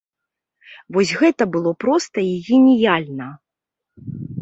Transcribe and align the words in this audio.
Вось 0.97 1.11
гэта 1.19 1.47
было 1.57 1.71
проста 1.87 2.17
і 2.31 2.35
геніяльна! 2.51 3.33